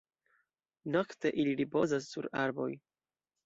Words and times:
Nokte 0.95 1.33
ili 1.43 1.55
ripozas 1.61 2.11
sur 2.15 2.31
arboj. 2.49 2.69